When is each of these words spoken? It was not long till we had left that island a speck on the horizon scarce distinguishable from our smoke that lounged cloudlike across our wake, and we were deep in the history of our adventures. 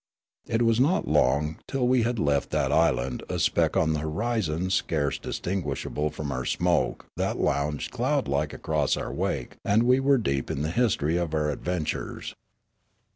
It 0.47 0.63
was 0.63 0.79
not 0.79 1.07
long 1.07 1.57
till 1.67 1.87
we 1.87 2.01
had 2.01 2.17
left 2.17 2.49
that 2.49 2.71
island 2.71 3.21
a 3.29 3.37
speck 3.37 3.77
on 3.77 3.93
the 3.93 3.99
horizon 3.99 4.71
scarce 4.71 5.19
distinguishable 5.19 6.09
from 6.09 6.31
our 6.31 6.43
smoke 6.43 7.05
that 7.17 7.37
lounged 7.37 7.91
cloudlike 7.93 8.51
across 8.51 8.97
our 8.97 9.13
wake, 9.13 9.57
and 9.63 9.83
we 9.83 9.99
were 9.99 10.17
deep 10.17 10.49
in 10.49 10.63
the 10.63 10.71
history 10.71 11.17
of 11.17 11.35
our 11.35 11.51
adventures. 11.51 12.33